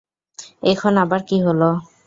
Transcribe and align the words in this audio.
এখন 0.63 0.93
আবার 1.03 1.21
কি 1.27 1.37
হল? 1.45 1.61